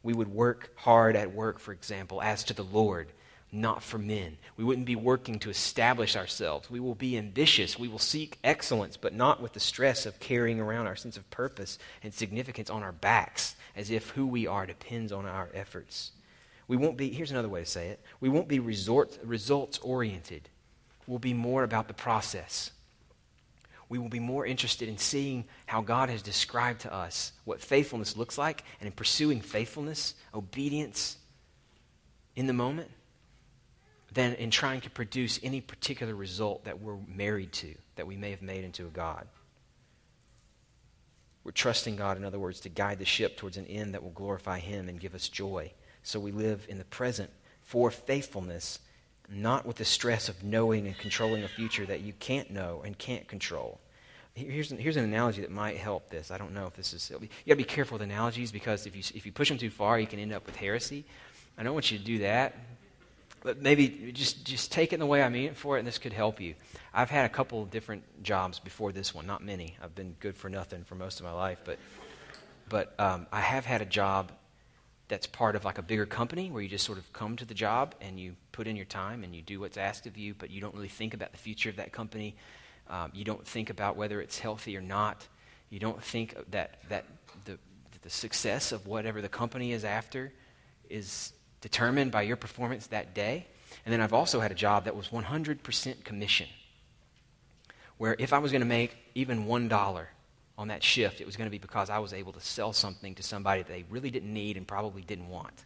[0.03, 3.13] We would work hard at work, for example, as to the Lord,
[3.53, 4.39] not for men.
[4.57, 6.71] We wouldn't be working to establish ourselves.
[6.71, 7.79] We will be ambitious.
[7.79, 11.29] We will seek excellence, but not with the stress of carrying around our sense of
[11.31, 16.13] purpose and significance on our backs as if who we are depends on our efforts.
[16.69, 20.49] We won't be, here's another way to say it, we won't be results oriented.
[21.07, 22.71] We'll be more about the process.
[23.91, 28.17] We will be more interested in seeing how God has described to us what faithfulness
[28.17, 31.19] looks like and in pursuing faithfulness, obedience
[32.37, 32.89] in the moment
[34.13, 38.31] than in trying to produce any particular result that we're married to, that we may
[38.31, 39.27] have made into a God.
[41.43, 44.11] We're trusting God, in other words, to guide the ship towards an end that will
[44.11, 45.73] glorify Him and give us joy.
[46.05, 48.79] So we live in the present for faithfulness
[49.31, 52.99] not with the stress of knowing and controlling a future that you can't know and
[52.99, 53.81] can't control.
[54.35, 56.31] Here's an, here's an analogy that might help this.
[56.31, 57.11] I don't know if this is.
[57.11, 59.71] You got to be careful with analogies because if you, if you push them too
[59.71, 61.05] far, you can end up with heresy.
[61.59, 62.55] I don't want you to do that.
[63.43, 65.89] But maybe just, just take it in the way I mean it for it, and
[65.89, 66.55] this could help you.
[66.93, 69.77] I've had a couple of different jobs before this one, not many.
[69.83, 71.79] I've been good for nothing for most of my life, but,
[72.69, 74.31] but um, I have had a job
[75.11, 77.53] that's part of like a bigger company where you just sort of come to the
[77.53, 80.51] job and you put in your time and you do what's asked of you, but
[80.51, 82.37] you don't really think about the future of that company.
[82.89, 85.27] Um, you don't think about whether it's healthy or not.
[85.69, 87.07] You don't think that, that
[87.45, 87.59] the,
[88.03, 90.33] the success of whatever the company is after
[90.89, 93.47] is determined by your performance that day.
[93.85, 96.47] And then I've also had a job that was 100% commission,
[97.99, 100.07] where if I was going to make even $1
[100.61, 103.15] on that shift, it was going to be because I was able to sell something
[103.15, 105.65] to somebody that they really didn't need and probably didn't want.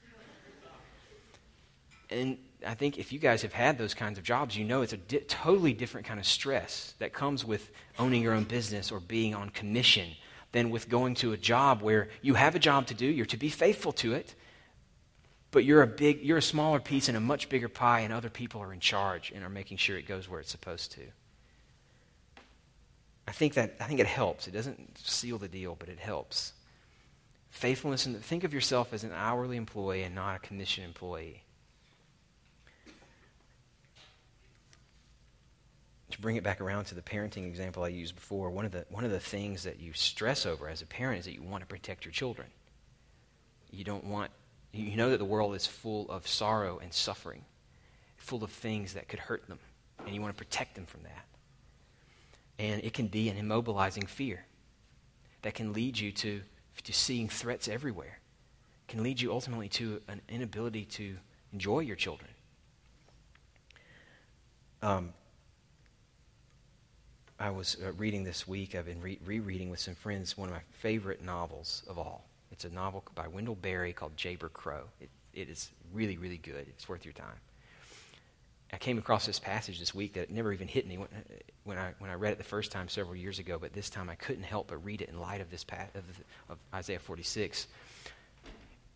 [2.10, 4.92] And I think if you guys have had those kinds of jobs, you know it's
[4.92, 9.00] a di- totally different kind of stress that comes with owning your own business or
[9.00, 10.10] being on commission
[10.52, 13.36] than with going to a job where you have a job to do, you're to
[13.36, 14.36] be faithful to it,
[15.50, 18.30] but you're a big you're a smaller piece in a much bigger pie and other
[18.30, 21.00] people are in charge and are making sure it goes where it's supposed to.
[23.26, 24.46] I think that I think it helps.
[24.46, 26.52] It doesn't seal the deal, but it helps.
[27.50, 31.44] Faithfulness and think of yourself as an hourly employee and not a commission employee.
[36.14, 38.86] to bring it back around to the parenting example I used before, one of the,
[38.88, 41.62] one of the things that you stress over as a parent is that you want
[41.62, 42.46] to protect your children.
[43.72, 44.30] You don't want,
[44.72, 47.44] you know that the world is full of sorrow and suffering,
[48.16, 49.58] full of things that could hurt them,
[50.06, 51.24] and you want to protect them from that.
[52.58, 54.44] And it can be an immobilizing fear
[55.42, 56.40] that can lead you to,
[56.82, 58.20] to seeing threats everywhere,
[58.88, 61.16] can lead you ultimately to an inability to
[61.52, 62.30] enjoy your children.
[64.82, 65.12] Um,
[67.38, 70.54] I was uh, reading this week, I've been re- rereading with some friends one of
[70.54, 72.26] my favorite novels of all.
[72.52, 74.84] It's a novel by Wendell Berry called Jayber Crow.
[75.00, 76.66] It, it is really, really good.
[76.68, 77.40] It's worth your time.
[78.74, 81.08] I came across this passage this week that never even hit me when,
[81.62, 84.10] when, I, when I read it the first time several years ago, but this time
[84.10, 86.02] I couldn't help but read it in light of this of,
[86.48, 87.68] of Isaiah 46.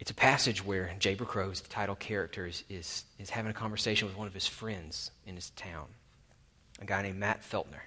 [0.01, 4.09] It's a passage where Jayber Crow, the title character, is, is, is having a conversation
[4.09, 5.87] with one of his friends in his town,
[6.83, 7.83] a guy named Matt Feltner.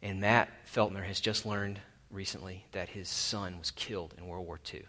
[0.00, 4.60] And Matt Feltner has just learned recently that his son was killed in World War
[4.72, 4.84] II.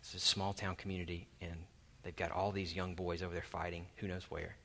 [0.00, 1.56] It's a small town community, and
[2.02, 4.56] they've got all these young boys over there fighting, who knows where,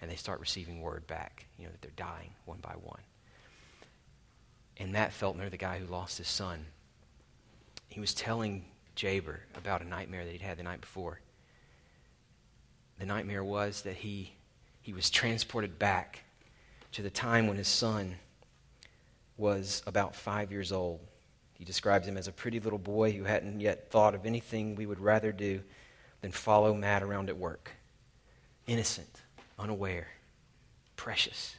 [0.00, 3.00] and they start receiving word back, you know, that they're dying one by one.
[4.76, 6.64] And Matt Feltner, the guy who lost his son,
[7.88, 8.64] he was telling
[8.96, 11.20] Jayber about a nightmare that he'd had the night before.
[12.98, 14.34] The nightmare was that he,
[14.80, 16.20] he was transported back
[16.92, 18.16] to the time when his son
[19.36, 21.00] was about five years old.
[21.54, 24.86] He describes him as a pretty little boy who hadn't yet thought of anything we
[24.86, 25.60] would rather do
[26.20, 27.70] than follow Matt around at work.
[28.66, 29.20] Innocent,
[29.60, 30.08] unaware,
[30.96, 31.56] precious.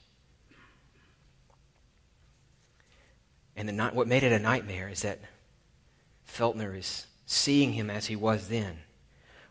[3.56, 5.20] And the, what made it a nightmare is that
[6.28, 8.80] Feltner is seeing him as he was then,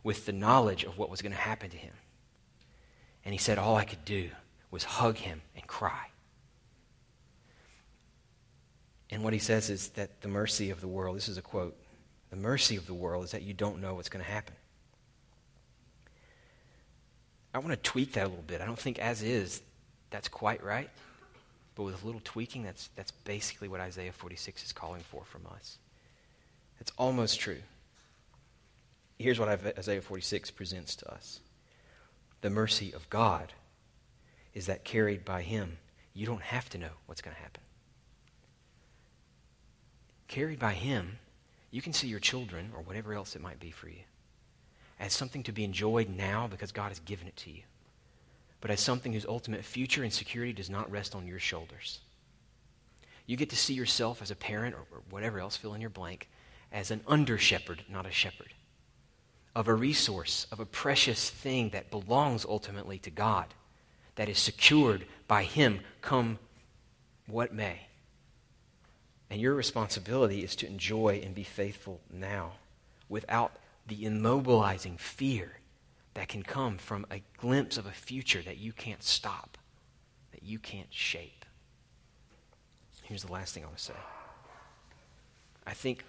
[0.03, 1.93] with the knowledge of what was going to happen to him.
[3.25, 4.31] And he said, All I could do
[4.71, 6.07] was hug him and cry.
[9.11, 11.77] And what he says is that the mercy of the world, this is a quote,
[12.31, 14.55] the mercy of the world is that you don't know what's going to happen.
[17.53, 18.61] I want to tweak that a little bit.
[18.61, 19.63] I don't think as is
[20.11, 20.91] that's quite right.
[21.75, 25.47] But with a little tweaking, that's, that's basically what Isaiah 46 is calling for from
[25.55, 25.79] us.
[26.81, 27.61] It's almost true.
[29.19, 31.41] Here's what Isaiah 46 presents to us
[32.41, 33.53] the mercy of God
[34.55, 35.79] is that carried by Him,
[36.15, 37.63] you don't have to know what's going to happen
[40.31, 41.19] carried by Him,
[41.71, 44.01] you can see your children or whatever else it might be for you
[45.01, 47.63] as something to be enjoyed now because God has given it to you,
[48.61, 52.01] but as something whose ultimate future and security does not rest on your shoulders.
[53.27, 55.91] You get to see yourself as a parent or, or whatever else, fill in your
[55.91, 56.29] blank,
[56.71, 58.53] as an under shepherd, not a shepherd,
[59.57, 63.47] of a resource, of a precious thing that belongs ultimately to God,
[64.17, 66.39] that is secured by Him, come
[67.27, 67.87] what may.
[69.31, 72.53] And your responsibility is to enjoy and be faithful now
[73.09, 73.53] without
[73.91, 75.59] the immobilizing fear
[76.15, 79.59] that can come from a glimpse of a future that you can't stop,
[80.31, 81.45] that you can't shape.
[83.03, 83.95] Here's the last thing I want to say.
[85.67, 86.05] I think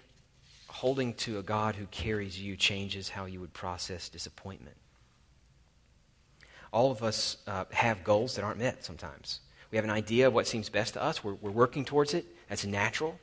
[0.68, 4.76] holding to a God who carries you changes how you would process disappointment.
[6.72, 9.40] All of us uh, have goals that aren't met sometimes.
[9.72, 11.24] We have an idea of what seems best to us.
[11.24, 12.26] We're, we're working towards it.
[12.48, 13.18] That's natural.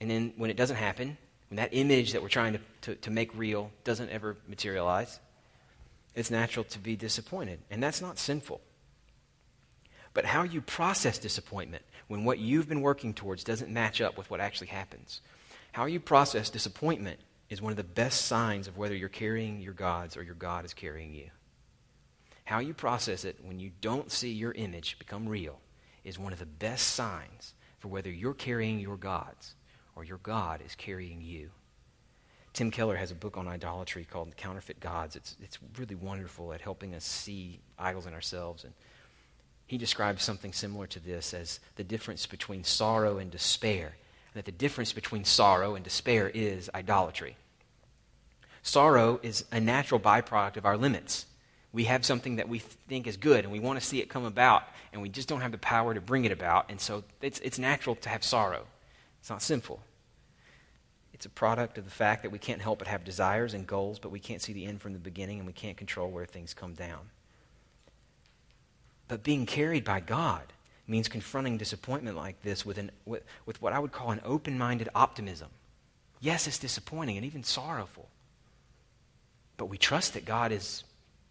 [0.00, 1.16] And then when it doesn't happen,
[1.48, 5.20] when that image that we're trying to, to, to make real doesn't ever materialize,
[6.14, 7.60] it's natural to be disappointed.
[7.70, 8.60] And that's not sinful.
[10.12, 14.30] But how you process disappointment when what you've been working towards doesn't match up with
[14.30, 15.20] what actually happens,
[15.72, 17.18] how you process disappointment
[17.50, 20.64] is one of the best signs of whether you're carrying your gods or your God
[20.64, 21.30] is carrying you.
[22.44, 25.58] How you process it when you don't see your image become real
[26.04, 29.54] is one of the best signs for whether you're carrying your gods
[29.96, 31.50] or your God is carrying you.
[32.52, 35.16] Tim Keller has a book on idolatry called Counterfeit Gods.
[35.16, 38.64] It's, it's really wonderful at helping us see idols in ourselves.
[38.64, 38.72] And
[39.66, 43.86] he describes something similar to this as the difference between sorrow and despair.
[43.86, 47.36] And that the difference between sorrow and despair is idolatry.
[48.62, 51.26] Sorrow is a natural byproduct of our limits
[51.74, 54.24] we have something that we think is good and we want to see it come
[54.24, 56.70] about and we just don't have the power to bring it about.
[56.70, 58.66] And so it's, it's natural to have sorrow.
[59.24, 59.80] It's not sinful.
[61.14, 63.98] It's a product of the fact that we can't help but have desires and goals,
[63.98, 66.52] but we can't see the end from the beginning and we can't control where things
[66.52, 67.08] come down.
[69.08, 70.42] But being carried by God
[70.86, 74.58] means confronting disappointment like this with, an, with, with what I would call an open
[74.58, 75.48] minded optimism.
[76.20, 78.10] Yes, it's disappointing and even sorrowful.
[79.56, 80.84] But we trust that God is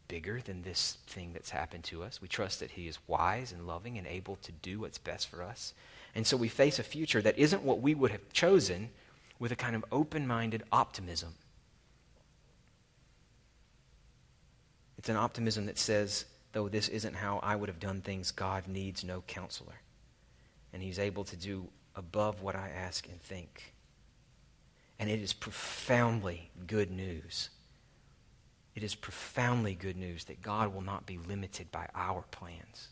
[0.08, 2.24] bigger than this thing that's happened to us.
[2.24, 5.44] We trust that He is wise and loving and able to do what's best for
[5.44, 5.76] us.
[6.16, 8.90] And so we face a future that isn't what we would have chosen
[9.40, 11.34] with a kind of open minded optimism.
[14.98, 18.68] It's an optimism that says, though this isn't how I would have done things, God
[18.68, 19.82] needs no counselor.
[20.72, 23.74] And He's able to do above what I ask and think.
[25.00, 27.50] And it is profoundly good news
[28.76, 32.88] it is profoundly good news that God will not be limited by our plans.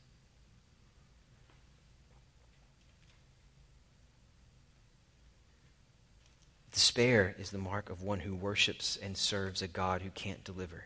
[6.72, 10.86] Despair is the mark of one who worships and serves a God who can't deliver.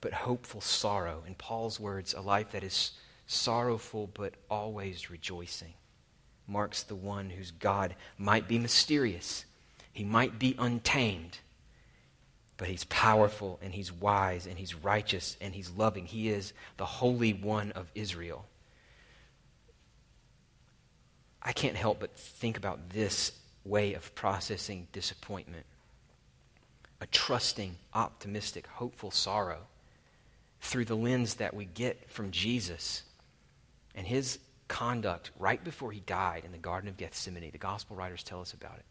[0.00, 2.92] But hopeful sorrow, in Paul's words, a life that is
[3.26, 5.74] sorrowful but always rejoicing,
[6.46, 9.44] marks the one whose God might be mysterious,
[9.92, 11.38] he might be untamed
[12.58, 16.04] but he's powerful and he's wise and he's righteous and he's loving.
[16.04, 18.46] He is the Holy One of Israel.
[21.40, 23.32] I can't help but think about this
[23.64, 25.66] way of processing disappointment
[27.00, 29.60] a trusting, optimistic, hopeful sorrow
[30.60, 33.04] through the lens that we get from Jesus
[33.94, 37.50] and his conduct right before he died in the Garden of Gethsemane.
[37.50, 38.84] The gospel writers tell us about it.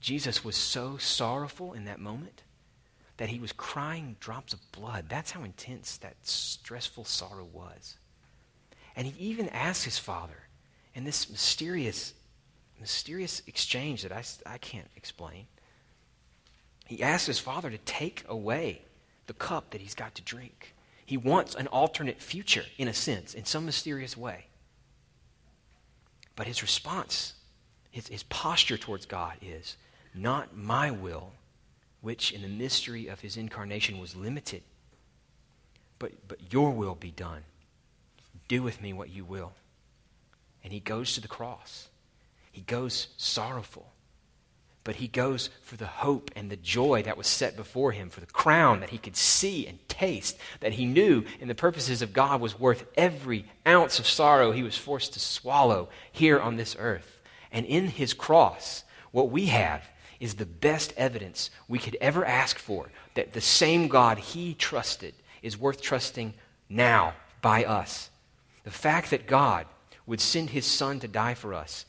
[0.00, 2.42] Jesus was so sorrowful in that moment
[3.16, 5.06] that he was crying drops of blood.
[5.08, 7.96] That's how intense that stressful sorrow was.
[8.94, 10.48] And he even asked his father
[10.94, 12.14] in this mysterious,
[12.80, 15.46] mysterious exchange that I, I can't explain.
[16.86, 18.82] He asks his father to take away
[19.26, 20.74] the cup that he's got to drink.
[21.04, 24.46] He wants an alternate future, in a sense, in some mysterious way.
[26.36, 27.34] But his response,
[27.90, 29.76] his, his posture towards God is,
[30.14, 31.32] Not my will,
[32.00, 34.62] which in the mystery of his incarnation was limited.
[35.98, 37.42] But, but your will be done.
[38.46, 39.52] Do with me what you will.
[40.62, 41.88] And he goes to the cross.
[42.50, 43.92] He goes sorrowful.
[44.84, 48.20] But he goes for the hope and the joy that was set before him, for
[48.20, 52.14] the crown that he could see and taste, that he knew in the purposes of
[52.14, 56.74] God was worth every ounce of sorrow he was forced to swallow here on this
[56.78, 57.20] earth.
[57.52, 59.84] And in his cross, what we have
[60.20, 65.14] is the best evidence we could ever ask for that the same God he trusted
[65.42, 66.34] is worth trusting
[66.68, 68.10] now by us.
[68.64, 69.66] The fact that God
[70.06, 71.84] would send his son to die for us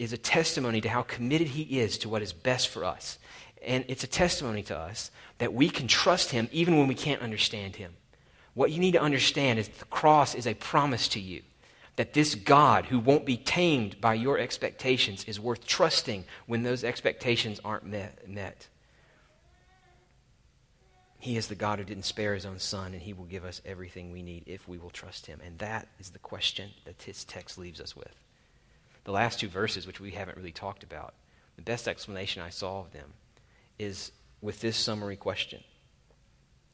[0.00, 3.18] is a testimony to how committed he is to what is best for us.
[3.62, 7.20] And it's a testimony to us that we can trust him even when we can't
[7.20, 7.92] understand him.
[8.54, 11.42] What you need to understand is the cross is a promise to you
[11.96, 16.82] that this God who won't be tamed by your expectations is worth trusting when those
[16.82, 18.68] expectations aren't met.
[21.18, 23.60] He is the God who didn't spare his own son, and he will give us
[23.66, 25.40] everything we need if we will trust him.
[25.44, 28.14] And that is the question that his text leaves us with.
[29.10, 31.14] The last two verses, which we haven't really talked about,
[31.56, 33.14] the best explanation I saw of them
[33.76, 35.64] is with this summary question.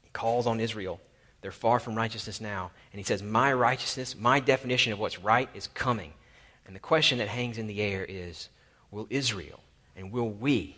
[0.03, 1.01] He calls on Israel
[1.41, 2.72] they're far from righteousness now.
[2.93, 6.12] And he says, My righteousness, my definition of what's right is coming.
[6.66, 8.51] And the question that hangs in the air is
[8.91, 9.61] Will Israel
[9.97, 10.76] and will we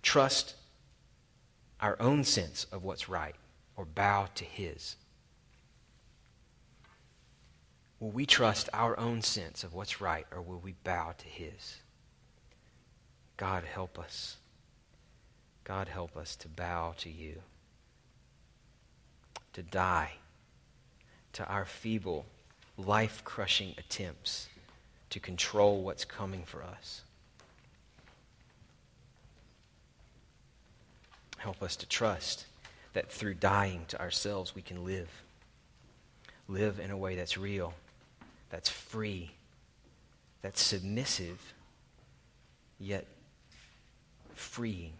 [0.00, 0.54] trust
[1.78, 3.34] our own sense of what's right
[3.76, 4.96] or bow to his?
[8.00, 11.76] Will we trust our own sense of what's right, or will we bow to His?
[13.36, 14.38] God, help us.
[15.64, 17.42] God, help us to bow to you,
[19.52, 20.12] to die
[21.32, 22.26] to our feeble,
[22.76, 24.48] life crushing attempts
[25.10, 27.02] to control what's coming for us.
[31.38, 32.46] Help us to trust
[32.92, 35.22] that through dying to ourselves we can live.
[36.48, 37.74] Live in a way that's real,
[38.50, 39.30] that's free,
[40.42, 41.54] that's submissive,
[42.78, 43.06] yet
[44.34, 44.92] freeing.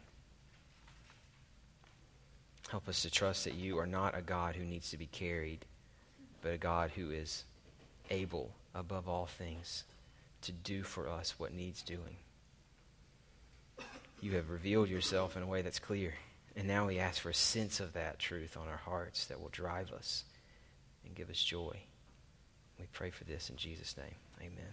[2.71, 5.65] Help us to trust that you are not a God who needs to be carried,
[6.41, 7.45] but a God who is
[8.11, 9.85] able, above all things,
[10.43, 12.17] to do for us what needs doing.
[14.21, 16.15] You have revealed yourself in a way that's clear.
[16.57, 19.49] And now we ask for a sense of that truth on our hearts that will
[19.49, 20.25] drive us
[21.05, 21.77] and give us joy.
[22.81, 24.17] We pray for this in Jesus' name.
[24.41, 24.73] Amen.